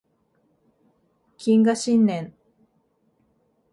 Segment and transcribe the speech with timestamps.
[1.37, 2.33] 謹賀新年